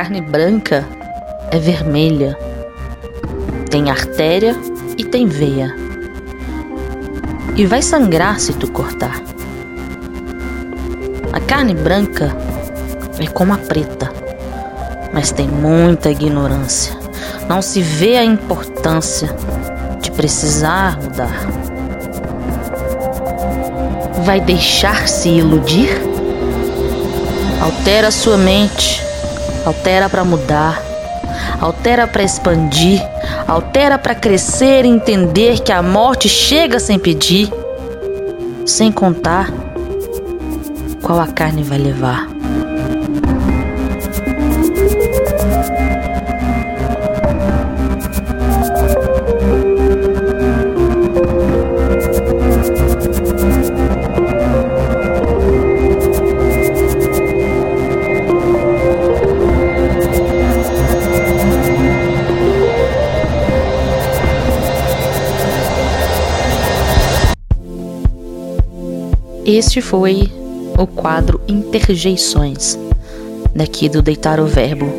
[0.00, 0.86] Carne branca
[1.50, 2.38] é vermelha,
[3.68, 4.54] tem artéria
[4.96, 5.74] e tem veia.
[7.56, 9.20] E vai sangrar se tu cortar.
[11.32, 12.30] A carne branca
[13.18, 14.08] é como a preta,
[15.12, 16.96] mas tem muita ignorância.
[17.48, 19.28] Não se vê a importância
[20.00, 21.44] de precisar mudar.
[24.24, 25.90] Vai deixar se iludir?
[27.60, 29.07] Altera sua mente
[29.68, 30.82] altera para mudar,
[31.60, 33.00] altera para expandir,
[33.46, 37.50] altera para crescer e entender que a morte chega sem pedir,
[38.64, 39.52] sem contar
[41.02, 42.37] qual a carne vai levar.
[69.50, 70.30] Este foi
[70.76, 72.78] o quadro Interjeições,
[73.54, 74.92] daqui do Deitar o Verbo.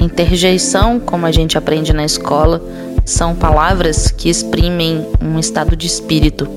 [0.00, 2.62] Interjeição, como a gente aprende na escola,
[3.04, 6.48] são palavras que exprimem um estado de espírito.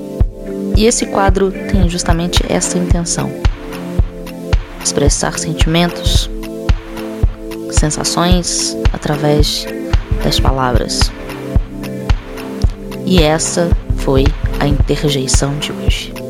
[0.78, 3.30] E esse quadro tem justamente essa intenção:
[4.82, 6.30] expressar sentimentos,
[7.70, 9.66] sensações através
[10.24, 11.12] das palavras.
[13.04, 14.24] E essa foi
[14.58, 16.23] a interjeição de hoje.